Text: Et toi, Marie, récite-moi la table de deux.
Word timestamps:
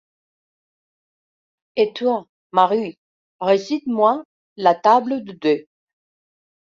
Et 1.75 1.93
toi, 1.93 2.27
Marie, 2.53 2.97
récite-moi 3.39 4.23
la 4.57 4.73
table 4.73 5.23
de 5.23 5.33
deux. 5.33 5.65